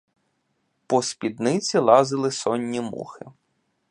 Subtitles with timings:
[0.87, 3.25] По спідниці лазили сонні мухи.